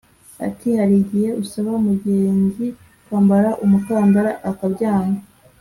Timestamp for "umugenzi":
1.81-2.65